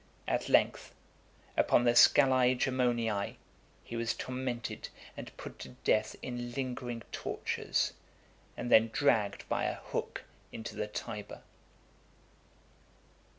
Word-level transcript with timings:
At 0.27 0.49
length, 0.49 0.95
upon 1.55 1.83
the 1.83 1.93
Scalae 1.95 2.55
Gemoniae, 2.55 3.35
he 3.83 3.95
was 3.95 4.15
tormented 4.15 4.89
and 5.15 5.37
put 5.37 5.59
to 5.59 5.69
death 5.83 6.15
in 6.23 6.53
lingering 6.53 7.03
tortures, 7.11 7.93
and 8.57 8.71
then 8.71 8.89
dragged 8.91 9.47
by 9.47 9.65
a 9.65 9.75
hook 9.75 10.23
into 10.51 10.75
the 10.75 10.87
Tiber. 10.87 11.43